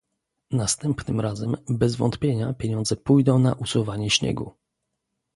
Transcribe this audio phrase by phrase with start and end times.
[0.51, 4.53] Następnym razem bez wątpienia pieniądze pójdą na usuwanie śniegu